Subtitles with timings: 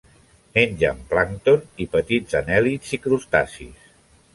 [0.57, 3.91] Mengen plàncton i petits anèl·lids i crustacis.